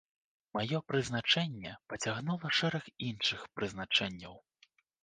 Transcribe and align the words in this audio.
Маё 0.55 0.79
прызначэнне 0.91 1.75
пацягнула 1.93 2.53
шэраг 2.61 2.85
іншых 3.13 3.49
прызначэнняў. 3.61 4.35